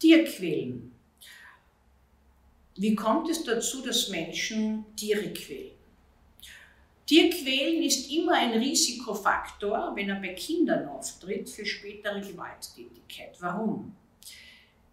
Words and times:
Tierquälen. 0.00 0.92
Wie 2.76 2.94
kommt 2.94 3.28
es 3.28 3.44
dazu, 3.44 3.82
dass 3.82 4.08
Menschen 4.08 4.86
Tiere 4.96 5.30
quälen? 5.34 5.72
Tierquälen 7.04 7.82
ist 7.82 8.10
immer 8.10 8.32
ein 8.32 8.52
Risikofaktor, 8.52 9.92
wenn 9.94 10.08
er 10.08 10.14
bei 10.14 10.32
Kindern 10.32 10.88
auftritt, 10.88 11.50
für 11.50 11.66
spätere 11.66 12.22
Gewalttätigkeit. 12.22 13.36
Warum? 13.40 13.94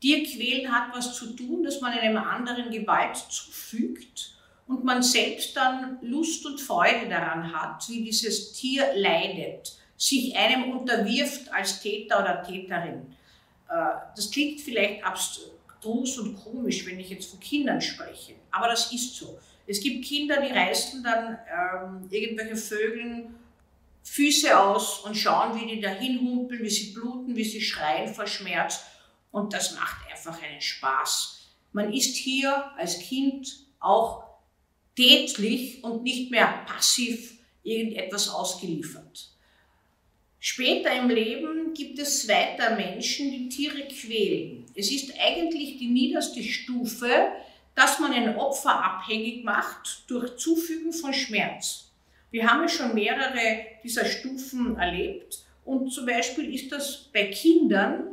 Tierquälen 0.01 0.69
hat 0.69 0.93
was 0.93 1.15
zu 1.15 1.33
tun, 1.33 1.63
dass 1.63 1.79
man 1.79 1.93
einem 1.93 2.17
anderen 2.17 2.69
Gewalt 2.69 3.15
zufügt 3.15 4.35
und 4.67 4.83
man 4.83 5.01
selbst 5.01 5.55
dann 5.55 5.99
Lust 6.01 6.45
und 6.45 6.59
Freude 6.59 7.07
daran 7.07 7.53
hat, 7.53 7.87
wie 7.87 8.03
dieses 8.03 8.51
Tier 8.51 8.93
leidet, 8.95 9.77
sich 9.95 10.35
einem 10.35 10.71
unterwirft 10.71 11.49
als 11.53 11.81
Täter 11.81 12.19
oder 12.19 12.43
Täterin. 12.43 13.15
Äh, 13.69 13.73
das 14.15 14.31
klingt 14.31 14.61
vielleicht 14.61 15.03
abstrus 15.03 16.17
und 16.17 16.35
komisch, 16.35 16.85
wenn 16.85 16.99
ich 16.99 17.09
jetzt 17.09 17.29
von 17.29 17.39
Kindern 17.39 17.81
spreche, 17.81 18.35
aber 18.51 18.67
das 18.67 18.91
ist 18.91 19.15
so. 19.15 19.39
Es 19.67 19.81
gibt 19.81 20.05
Kinder, 20.05 20.41
die 20.41 20.51
reißen 20.51 21.03
dann 21.03 21.37
ähm, 21.51 22.07
irgendwelche 22.09 22.55
Vögeln 22.55 23.35
Füße 24.03 24.57
aus 24.57 24.99
und 24.99 25.15
schauen, 25.15 25.59
wie 25.59 25.67
die 25.67 25.81
dahin 25.81 26.21
humpeln, 26.21 26.63
wie 26.63 26.69
sie 26.69 26.93
bluten, 26.93 27.35
wie 27.35 27.43
sie 27.43 27.61
schreien 27.61 28.13
vor 28.13 28.25
Schmerz. 28.25 28.83
Und 29.31 29.53
das 29.53 29.75
macht 29.75 30.09
einfach 30.09 30.41
einen 30.41 30.61
Spaß. 30.61 31.41
Man 31.73 31.91
ist 31.93 32.15
hier 32.15 32.71
als 32.77 32.99
Kind 32.99 33.65
auch 33.79 34.23
tätlich 34.95 35.83
und 35.83 36.03
nicht 36.03 36.31
mehr 36.31 36.63
passiv 36.65 37.37
irgendetwas 37.63 38.29
ausgeliefert. 38.29 39.36
Später 40.39 40.93
im 40.93 41.09
Leben 41.09 41.73
gibt 41.73 41.97
es 41.99 42.27
weiter 42.27 42.75
Menschen, 42.75 43.31
die 43.31 43.49
Tiere 43.49 43.87
quälen. 43.87 44.65
Es 44.75 44.91
ist 44.91 45.13
eigentlich 45.19 45.77
die 45.77 45.87
niederste 45.87 46.43
Stufe, 46.43 47.31
dass 47.73 47.99
man 47.99 48.13
ein 48.13 48.35
Opfer 48.35 48.83
abhängig 48.83 49.43
macht 49.43 50.03
durch 50.07 50.37
Zufügen 50.37 50.93
von 50.93 51.13
Schmerz. 51.13 51.91
Wir 52.29 52.49
haben 52.49 52.67
schon 52.69 52.93
mehrere 52.93 53.65
dieser 53.83 54.05
Stufen 54.05 54.77
erlebt 54.77 55.39
und 55.65 55.91
zum 55.91 56.05
Beispiel 56.05 56.53
ist 56.53 56.71
das 56.71 57.09
bei 57.11 57.25
Kindern 57.27 58.09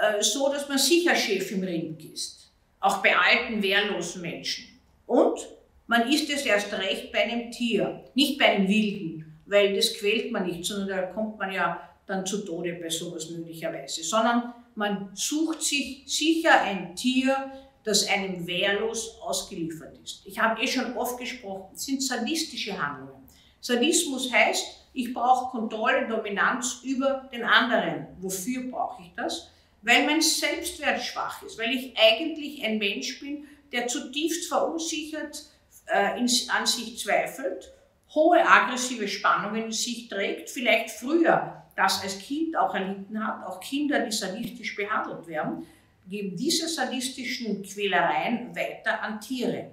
äh, 0.00 0.22
so, 0.22 0.52
dass 0.52 0.68
man 0.68 0.78
sicher 0.78 1.14
Chef 1.14 1.50
im 1.52 1.62
Rind 1.62 2.04
ist. 2.12 2.50
Auch 2.80 3.02
bei 3.02 3.16
alten, 3.16 3.62
wehrlosen 3.62 4.22
Menschen. 4.22 4.64
Und 5.06 5.48
man 5.86 6.10
ist 6.10 6.28
es 6.30 6.44
erst 6.44 6.72
recht 6.72 7.12
bei 7.12 7.22
einem 7.22 7.50
Tier, 7.50 8.04
nicht 8.14 8.38
bei 8.38 8.46
einem 8.46 8.68
Wilden 8.68 9.27
weil 9.48 9.74
das 9.74 9.94
quält 9.94 10.30
man 10.30 10.46
nicht, 10.46 10.64
sondern 10.64 10.88
da 10.88 11.02
kommt 11.06 11.38
man 11.38 11.50
ja 11.50 11.80
dann 12.06 12.24
zu 12.24 12.44
Tode 12.44 12.74
bei 12.74 12.88
sowas 12.88 13.30
möglicherweise, 13.30 14.02
sondern 14.02 14.54
man 14.74 15.10
sucht 15.14 15.62
sich 15.62 16.04
sicher 16.06 16.60
ein 16.62 16.94
Tier, 16.94 17.52
das 17.84 18.06
einem 18.08 18.46
wehrlos 18.46 19.18
ausgeliefert 19.20 19.98
ist. 20.02 20.22
Ich 20.26 20.38
habe 20.38 20.62
eh 20.62 20.66
schon 20.66 20.96
oft 20.96 21.18
gesprochen, 21.18 21.72
es 21.74 21.86
sind 21.86 22.02
sadistische 22.02 22.80
Handlungen. 22.80 23.22
Sadismus 23.60 24.32
heißt, 24.32 24.64
ich 24.92 25.12
brauche 25.12 25.50
Kontrolle, 25.50 26.06
Dominanz 26.06 26.80
über 26.84 27.28
den 27.32 27.44
anderen. 27.44 28.08
Wofür 28.20 28.70
brauche 28.70 29.02
ich 29.02 29.12
das? 29.16 29.50
Weil 29.82 30.06
mein 30.06 30.20
Selbstwert 30.20 31.02
schwach 31.02 31.42
ist, 31.42 31.58
weil 31.58 31.72
ich 31.72 31.94
eigentlich 31.96 32.64
ein 32.64 32.78
Mensch 32.78 33.20
bin, 33.20 33.46
der 33.72 33.86
zutiefst 33.86 34.48
verunsichert 34.48 35.44
äh, 35.86 36.18
in, 36.18 36.28
an 36.48 36.66
sich 36.66 36.98
zweifelt 36.98 37.72
hohe 38.18 38.44
aggressive 38.44 39.06
Spannungen 39.06 39.66
in 39.66 39.72
sich 39.72 40.08
trägt, 40.08 40.50
vielleicht 40.50 40.90
früher 40.90 41.62
das 41.76 42.02
als 42.02 42.18
Kind 42.18 42.56
auch 42.56 42.74
erlitten 42.74 43.24
hat, 43.24 43.46
auch 43.46 43.60
Kinder, 43.60 44.00
die 44.00 44.10
sadistisch 44.10 44.74
behandelt 44.74 45.26
werden, 45.28 45.64
geben 46.08 46.36
diese 46.36 46.68
sadistischen 46.68 47.62
Quälereien 47.62 48.54
weiter 48.56 49.00
an 49.00 49.20
Tiere. 49.20 49.72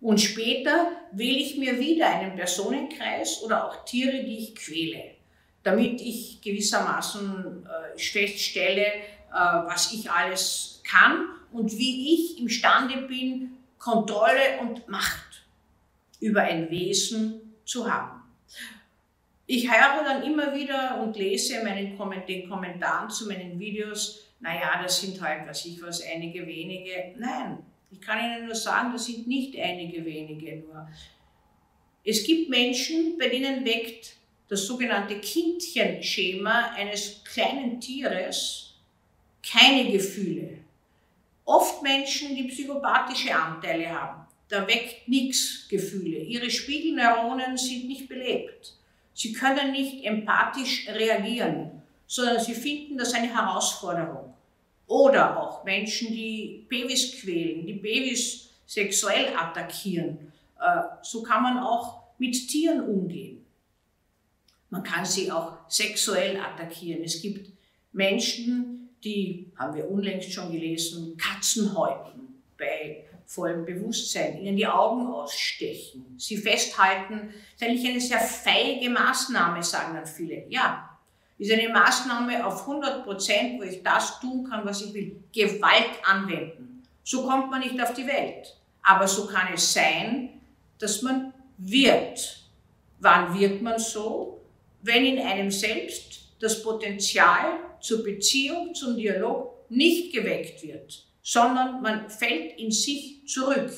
Und 0.00 0.20
später 0.20 0.88
wähle 1.12 1.38
ich 1.38 1.58
mir 1.58 1.78
wieder 1.78 2.08
einen 2.08 2.34
Personenkreis 2.34 3.42
oder 3.42 3.66
auch 3.66 3.84
Tiere, 3.84 4.24
die 4.24 4.38
ich 4.38 4.54
quäle, 4.56 5.14
damit 5.62 6.00
ich 6.00 6.40
gewissermaßen 6.40 7.66
äh, 7.66 7.98
feststelle, 7.98 8.86
äh, 8.86 9.32
was 9.32 9.92
ich 9.92 10.10
alles 10.10 10.82
kann 10.90 11.26
und 11.52 11.70
wie 11.78 12.14
ich 12.14 12.40
imstande 12.40 13.02
bin, 13.02 13.58
Kontrolle 13.78 14.58
und 14.60 14.88
Macht 14.88 15.29
über 16.20 16.42
ein 16.42 16.70
Wesen 16.70 17.54
zu 17.64 17.90
haben. 17.90 18.20
Ich 19.46 19.68
höre 19.68 20.04
dann 20.04 20.22
immer 20.22 20.54
wieder 20.54 21.00
und 21.02 21.16
lese 21.16 21.64
meinen, 21.64 21.98
den 22.26 22.48
Kommentaren 22.48 23.10
zu 23.10 23.26
meinen 23.26 23.58
Videos, 23.58 24.26
naja, 24.38 24.80
das 24.82 25.00
sind 25.00 25.20
halt, 25.20 25.46
was 25.48 25.66
ich 25.66 25.82
was, 25.82 26.02
einige 26.02 26.46
wenige. 26.46 27.14
Nein, 27.18 27.58
ich 27.90 28.00
kann 28.00 28.24
Ihnen 28.24 28.46
nur 28.46 28.54
sagen, 28.54 28.92
das 28.92 29.06
sind 29.06 29.26
nicht 29.26 29.58
einige 29.58 30.04
wenige 30.04 30.56
nur. 30.56 30.88
Es 32.04 32.24
gibt 32.24 32.48
Menschen, 32.48 33.18
bei 33.18 33.28
denen 33.28 33.64
weckt 33.64 34.14
das 34.48 34.66
sogenannte 34.66 35.18
Kindchenschema 35.20 36.70
eines 36.74 37.22
kleinen 37.24 37.80
Tieres 37.80 38.74
keine 39.42 39.90
Gefühle. 39.90 40.58
Oft 41.44 41.82
Menschen, 41.82 42.34
die 42.36 42.44
psychopathische 42.44 43.34
Anteile 43.34 43.90
haben 43.90 44.19
da 44.50 44.66
weckt 44.66 45.08
nichts 45.08 45.68
Gefühle. 45.68 46.18
Ihre 46.18 46.50
Spiegelneuronen 46.50 47.56
sind 47.56 47.86
nicht 47.86 48.08
belebt. 48.08 48.74
Sie 49.14 49.32
können 49.32 49.72
nicht 49.72 50.04
empathisch 50.04 50.88
reagieren, 50.88 51.82
sondern 52.06 52.40
sie 52.40 52.54
finden 52.54 52.98
das 52.98 53.14
eine 53.14 53.32
Herausforderung. 53.32 54.34
Oder 54.86 55.40
auch 55.40 55.64
Menschen, 55.64 56.12
die 56.12 56.66
Babys 56.68 57.20
quälen, 57.20 57.64
die 57.64 57.74
Babys 57.74 58.50
sexuell 58.66 59.36
attackieren. 59.36 60.32
Äh, 60.60 60.82
so 61.02 61.22
kann 61.22 61.44
man 61.44 61.58
auch 61.58 62.02
mit 62.18 62.48
Tieren 62.48 62.80
umgehen. 62.80 63.44
Man 64.68 64.82
kann 64.82 65.04
sie 65.04 65.30
auch 65.30 65.58
sexuell 65.68 66.40
attackieren. 66.40 67.04
Es 67.04 67.22
gibt 67.22 67.50
Menschen, 67.92 68.90
die, 69.04 69.52
haben 69.56 69.76
wir 69.76 69.88
unlängst 69.88 70.32
schon 70.32 70.50
gelesen, 70.50 71.16
Katzen 71.16 71.76
häuten 71.76 72.42
bei 72.58 73.04
vollem 73.30 73.64
Bewusstsein, 73.64 74.38
ihnen 74.38 74.56
die 74.56 74.66
Augen 74.66 75.06
ausstechen, 75.06 76.16
sie 76.18 76.36
festhalten. 76.36 77.32
Das 77.32 77.62
ist 77.62 77.62
eigentlich 77.62 77.88
eine 77.88 78.00
sehr 78.00 78.18
feige 78.18 78.90
Maßnahme, 78.90 79.62
sagen 79.62 79.94
dann 79.94 80.06
viele. 80.06 80.46
Ja, 80.48 80.98
ist 81.38 81.52
eine 81.52 81.68
Maßnahme 81.68 82.44
auf 82.44 82.62
100 82.62 83.04
Prozent, 83.04 83.60
wo 83.60 83.62
ich 83.62 83.84
das 83.84 84.18
tun 84.18 84.48
kann, 84.50 84.64
was 84.64 84.82
ich 84.82 84.92
will. 84.92 85.22
Gewalt 85.32 85.92
anwenden. 86.04 86.82
So 87.04 87.24
kommt 87.24 87.50
man 87.52 87.60
nicht 87.60 87.80
auf 87.80 87.94
die 87.94 88.06
Welt. 88.06 88.56
Aber 88.82 89.06
so 89.06 89.26
kann 89.26 89.54
es 89.54 89.72
sein, 89.72 90.40
dass 90.80 91.00
man 91.02 91.32
wird. 91.56 92.48
Wann 92.98 93.38
wird 93.38 93.62
man 93.62 93.78
so? 93.78 94.40
Wenn 94.82 95.06
in 95.06 95.20
einem 95.20 95.52
selbst 95.52 96.32
das 96.40 96.62
Potenzial 96.64 97.60
zur 97.80 98.02
Beziehung, 98.02 98.74
zum 98.74 98.96
Dialog 98.96 99.70
nicht 99.70 100.12
geweckt 100.12 100.62
wird 100.64 101.09
sondern 101.22 101.82
man 101.82 102.08
fällt 102.08 102.58
in 102.58 102.70
sich 102.70 103.26
zurück. 103.26 103.72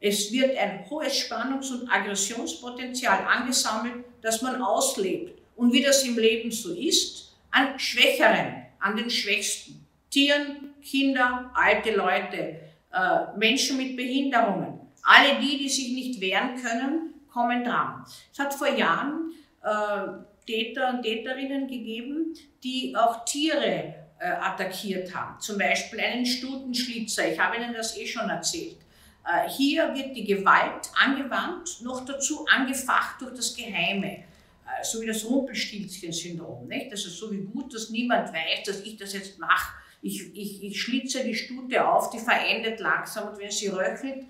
Es 0.00 0.30
wird 0.30 0.56
ein 0.56 0.88
hohes 0.88 1.14
Spannungs- 1.14 1.72
und 1.72 1.88
Aggressionspotenzial 1.90 3.24
angesammelt, 3.26 4.04
das 4.20 4.42
man 4.42 4.60
auslebt. 4.60 5.40
Und 5.56 5.72
wie 5.72 5.82
das 5.82 6.04
im 6.04 6.18
Leben 6.18 6.50
so 6.50 6.74
ist, 6.74 7.34
an 7.50 7.78
Schwächeren, 7.78 8.66
an 8.78 8.96
den 8.96 9.10
Schwächsten. 9.10 9.86
Tieren, 10.10 10.74
Kinder, 10.82 11.50
alte 11.54 11.94
Leute, 11.94 12.60
äh, 12.92 13.36
Menschen 13.36 13.76
mit 13.76 13.96
Behinderungen. 13.96 14.80
Alle 15.02 15.40
die, 15.40 15.58
die 15.58 15.68
sich 15.68 15.92
nicht 15.92 16.20
wehren 16.20 16.56
können, 16.56 17.14
kommen 17.32 17.64
dran. 17.64 18.04
Es 18.32 18.38
hat 18.38 18.54
vor 18.54 18.68
Jahren 18.68 19.32
äh, 19.62 20.46
Täter 20.46 20.90
und 20.90 21.02
Täterinnen 21.02 21.66
gegeben, 21.66 22.34
die 22.62 22.94
auch 22.96 23.24
Tiere 23.24 23.94
äh, 24.18 24.26
attackiert 24.26 25.14
haben. 25.14 25.40
Zum 25.40 25.58
Beispiel 25.58 26.00
einen 26.00 26.26
Stutenschlitzer, 26.26 27.32
ich 27.32 27.38
habe 27.38 27.56
Ihnen 27.56 27.74
das 27.74 27.96
eh 27.96 28.06
schon 28.06 28.28
erzählt. 28.28 28.78
Äh, 29.26 29.48
hier 29.50 29.94
wird 29.94 30.16
die 30.16 30.24
Gewalt 30.24 30.90
angewandt, 30.94 31.82
noch 31.82 32.04
dazu 32.04 32.46
angefacht 32.46 33.20
durch 33.20 33.34
das 33.34 33.54
Geheime, 33.54 34.12
äh, 34.16 34.84
so 34.84 35.00
wie 35.00 35.06
das 35.06 35.24
Rumpelstilzchen-Syndrom. 35.24 36.68
Also 36.90 37.08
so 37.08 37.32
wie 37.32 37.42
gut, 37.42 37.74
dass 37.74 37.90
niemand 37.90 38.32
weiß, 38.32 38.64
dass 38.64 38.80
ich 38.80 38.96
das 38.96 39.12
jetzt 39.12 39.38
mache. 39.38 39.74
Ich, 40.02 40.34
ich, 40.34 40.62
ich 40.62 40.80
schlitze 40.80 41.24
die 41.24 41.34
Stute 41.34 41.86
auf, 41.86 42.10
die 42.10 42.18
verendet 42.18 42.78
langsam 42.80 43.28
und 43.28 43.38
wenn 43.38 43.50
sie 43.50 43.68
röchelt, 43.68 44.24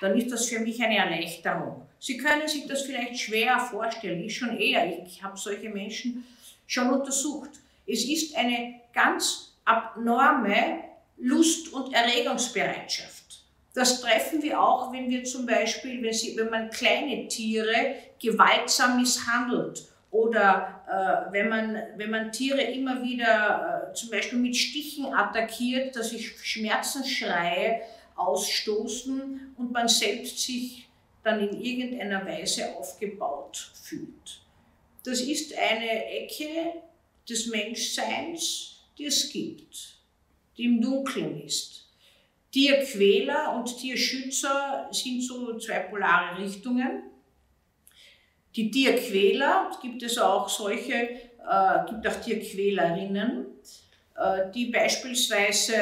dann 0.00 0.16
ist 0.16 0.30
das 0.30 0.46
für 0.46 0.60
mich 0.60 0.82
eine 0.82 0.98
Erleichterung. 0.98 1.86
Sie 1.98 2.16
können 2.16 2.46
sich 2.46 2.66
das 2.66 2.82
vielleicht 2.82 3.18
schwer 3.18 3.58
vorstellen, 3.58 4.22
ich 4.22 4.36
schon 4.36 4.56
eher. 4.56 5.04
Ich 5.04 5.22
habe 5.22 5.36
solche 5.36 5.70
Menschen 5.70 6.24
schon 6.66 6.90
untersucht. 6.90 7.50
Es 7.86 8.04
ist 8.04 8.36
eine 8.36 8.80
ganz 8.92 9.56
abnorme 9.64 10.84
Lust- 11.18 11.72
und 11.72 11.92
Erregungsbereitschaft. 11.92 13.24
Das 13.74 14.00
treffen 14.00 14.42
wir 14.42 14.60
auch, 14.60 14.92
wenn 14.92 15.10
wir 15.10 15.24
zum 15.24 15.44
Beispiel, 15.44 16.02
wenn, 16.02 16.12
sie, 16.12 16.36
wenn 16.36 16.48
man 16.48 16.70
kleine 16.70 17.28
Tiere 17.28 17.96
gewaltsam 18.18 18.98
misshandelt 18.98 19.86
oder 20.10 20.80
äh, 20.88 21.32
wenn, 21.32 21.48
man, 21.48 21.82
wenn 21.96 22.10
man 22.10 22.32
Tiere 22.32 22.62
immer 22.62 23.02
wieder 23.02 23.90
äh, 23.90 23.94
zum 23.94 24.10
Beispiel 24.10 24.38
mit 24.38 24.56
Stichen 24.56 25.12
attackiert, 25.12 25.94
dass 25.94 26.10
sich 26.10 26.38
Schmerzensschreie 26.40 27.82
ausstoßen 28.14 29.54
und 29.58 29.72
man 29.72 29.88
selbst 29.88 30.38
sich 30.38 30.88
dann 31.22 31.40
in 31.40 31.60
irgendeiner 31.60 32.24
Weise 32.24 32.74
aufgebaut 32.76 33.72
fühlt. 33.82 34.40
Das 35.04 35.20
ist 35.20 35.56
eine 35.56 36.06
Ecke 36.06 36.80
des 37.28 37.46
Menschseins, 37.46 38.80
die 38.98 39.06
es 39.06 39.30
gibt, 39.30 39.98
die 40.56 40.64
im 40.64 40.80
Dunkeln 40.80 41.42
ist. 41.42 41.86
Tierquäler 42.52 43.54
und 43.54 43.76
Tierschützer 43.76 44.88
sind 44.90 45.20
so 45.22 45.58
zwei 45.58 45.80
polare 45.80 46.38
Richtungen. 46.42 47.02
Die 48.54 48.70
Tierquäler, 48.70 49.70
gibt 49.82 50.02
es 50.02 50.16
auch 50.16 50.48
solche, 50.48 50.94
äh, 50.94 51.84
gibt 51.88 52.08
auch 52.08 52.20
Tierquälerinnen, 52.22 53.46
äh, 54.16 54.50
die 54.54 54.66
beispielsweise 54.66 55.74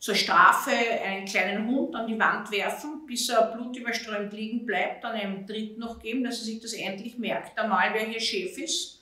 zur 0.00 0.14
Strafe 0.14 0.72
einen 1.02 1.24
kleinen 1.24 1.66
Hund 1.66 1.94
an 1.94 2.06
die 2.06 2.18
Wand 2.18 2.50
werfen, 2.50 3.06
bis 3.06 3.28
er 3.28 3.52
blutüberströmt 3.52 4.32
liegen 4.32 4.66
bleibt, 4.66 5.04
dann 5.04 5.12
einen 5.12 5.46
Tritt 5.46 5.78
noch 5.78 5.98
geben, 5.98 6.24
dass 6.24 6.40
er 6.40 6.44
sich 6.44 6.60
das 6.60 6.72
endlich 6.74 7.16
merkt, 7.16 7.58
einmal 7.58 7.94
wer 7.94 8.04
hier 8.04 8.20
Chef 8.20 8.58
ist. 8.58 9.00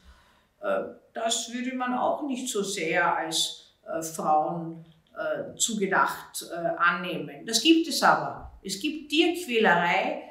Äh, 0.62 0.84
das 1.12 1.52
würde 1.52 1.74
man 1.74 1.94
auch 1.94 2.22
nicht 2.22 2.48
so 2.48 2.62
sehr 2.62 3.16
als 3.16 3.74
äh, 3.86 4.02
Frauen 4.02 4.84
äh, 5.16 5.56
zugedacht 5.56 6.46
annehmen. 6.78 7.44
Das 7.44 7.62
gibt 7.62 7.86
es 7.88 8.02
aber. 8.02 8.50
Es 8.62 8.80
gibt 8.80 9.10
Tierquälerei 9.10 10.22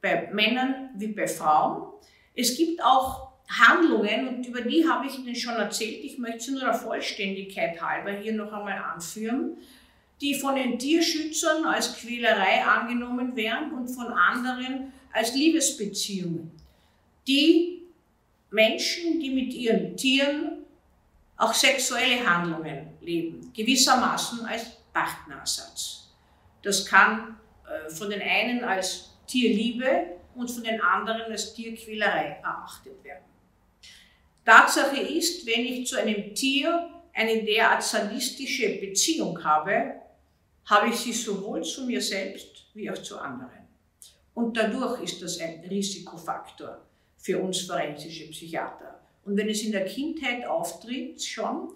bei 0.00 0.30
Männern 0.32 0.90
wie 0.96 1.08
bei 1.08 1.26
Frauen. 1.26 1.92
Es 2.34 2.56
gibt 2.56 2.82
auch 2.82 3.28
Handlungen, 3.48 4.28
und 4.28 4.46
über 4.46 4.62
die 4.62 4.88
habe 4.88 5.06
ich 5.06 5.18
Ihnen 5.18 5.34
schon 5.34 5.56
erzählt, 5.56 6.04
ich 6.04 6.18
möchte 6.18 6.40
sie 6.40 6.50
nur 6.52 6.60
der 6.60 6.74
Vollständigkeit 6.74 7.82
halber 7.82 8.12
hier 8.12 8.32
noch 8.32 8.52
einmal 8.52 8.78
anführen, 8.78 9.56
die 10.20 10.34
von 10.34 10.54
den 10.54 10.78
Tierschützern 10.78 11.64
als 11.64 11.96
Quälerei 11.96 12.64
angenommen 12.64 13.34
werden 13.34 13.72
und 13.72 13.88
von 13.88 14.06
anderen 14.06 14.92
als 15.12 15.34
Liebesbeziehungen. 15.34 16.52
Die 17.26 17.79
Menschen, 18.50 19.20
die 19.20 19.30
mit 19.30 19.54
ihren 19.54 19.96
Tieren 19.96 20.64
auch 21.36 21.54
sexuelle 21.54 22.26
Handlungen 22.26 22.98
leben, 23.00 23.52
gewissermaßen 23.54 24.44
als 24.44 24.66
Partnersatz. 24.92 26.10
Das 26.62 26.84
kann 26.84 27.38
äh, 27.64 27.88
von 27.90 28.10
den 28.10 28.20
einen 28.20 28.62
als 28.64 29.10
Tierliebe 29.26 30.18
und 30.34 30.50
von 30.50 30.62
den 30.62 30.80
anderen 30.80 31.30
als 31.32 31.54
Tierquälerei 31.54 32.40
erachtet 32.42 33.02
werden. 33.02 33.24
Tatsache 34.44 35.00
ist, 35.00 35.46
wenn 35.46 35.64
ich 35.64 35.86
zu 35.86 35.96
einem 35.98 36.34
Tier 36.34 36.90
eine 37.14 37.42
derart 37.44 37.82
sadistische 37.82 38.80
Beziehung 38.80 39.42
habe, 39.42 39.94
habe 40.66 40.88
ich 40.88 40.96
sie 40.96 41.12
sowohl 41.12 41.62
zu 41.62 41.86
mir 41.86 42.02
selbst 42.02 42.66
wie 42.74 42.90
auch 42.90 42.98
zu 42.98 43.18
anderen. 43.18 43.68
Und 44.34 44.56
dadurch 44.56 45.02
ist 45.02 45.22
das 45.22 45.38
ein 45.40 45.60
Risikofaktor 45.68 46.89
für 47.20 47.38
uns 47.38 47.60
forensische 47.60 48.28
Psychiater. 48.30 49.00
Und 49.24 49.36
wenn 49.36 49.48
es 49.48 49.62
in 49.62 49.72
der 49.72 49.84
Kindheit 49.84 50.44
auftritt 50.46 51.22
schon, 51.22 51.72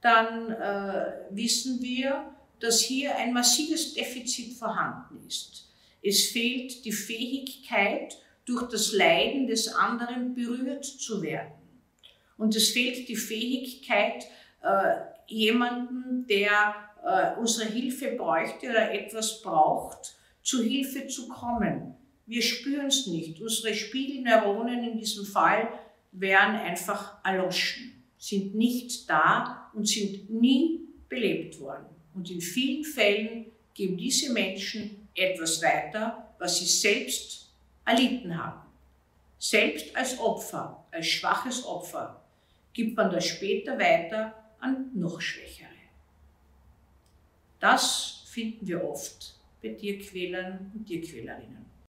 dann 0.00 0.50
äh, 0.50 1.12
wissen 1.30 1.82
wir, 1.82 2.32
dass 2.60 2.80
hier 2.80 3.16
ein 3.16 3.32
massives 3.32 3.94
Defizit 3.94 4.54
vorhanden 4.54 5.26
ist. 5.26 5.68
Es 6.02 6.26
fehlt 6.26 6.84
die 6.84 6.92
Fähigkeit, 6.92 8.16
durch 8.46 8.68
das 8.68 8.92
Leiden 8.92 9.48
des 9.48 9.74
anderen 9.74 10.34
berührt 10.34 10.84
zu 10.84 11.20
werden. 11.20 11.52
Und 12.38 12.54
es 12.54 12.70
fehlt 12.70 13.08
die 13.08 13.16
Fähigkeit, 13.16 14.24
äh, 14.62 14.96
jemanden, 15.26 16.26
der 16.28 16.74
äh, 17.04 17.38
unsere 17.38 17.68
Hilfe 17.68 18.12
bräuchte 18.12 18.70
oder 18.70 18.92
etwas 18.92 19.42
braucht, 19.42 20.14
zu 20.42 20.62
Hilfe 20.62 21.08
zu 21.08 21.28
kommen. 21.28 21.96
Wir 22.26 22.42
spüren 22.42 22.86
es 22.86 23.06
nicht. 23.06 23.40
Unsere 23.40 23.74
Spiegelneuronen 23.74 24.82
in 24.82 24.98
diesem 24.98 25.24
Fall 25.24 25.68
wären 26.12 26.56
einfach 26.56 27.24
erloschen, 27.24 28.02
sind 28.18 28.54
nicht 28.54 29.08
da 29.08 29.70
und 29.74 29.86
sind 29.86 30.28
nie 30.30 30.80
belebt 31.08 31.60
worden. 31.60 31.86
Und 32.14 32.30
in 32.30 32.40
vielen 32.40 32.84
Fällen 32.84 33.46
geben 33.74 33.96
diese 33.96 34.32
Menschen 34.32 35.08
etwas 35.14 35.62
weiter, 35.62 36.34
was 36.38 36.58
sie 36.58 36.66
selbst 36.66 37.50
erlitten 37.84 38.36
haben. 38.36 38.66
Selbst 39.38 39.94
als 39.94 40.18
Opfer, 40.18 40.84
als 40.90 41.06
schwaches 41.06 41.64
Opfer, 41.64 42.22
gibt 42.72 42.96
man 42.96 43.10
das 43.10 43.26
später 43.26 43.78
weiter 43.78 44.34
an 44.60 44.90
noch 44.94 45.20
Schwächere. 45.20 45.68
Das 47.60 48.24
finden 48.26 48.66
wir 48.66 48.82
oft 48.82 49.34
bei 49.62 49.70
Tierquälern 49.70 50.72
und 50.74 50.86
Tierquälerinnen. 50.86 51.66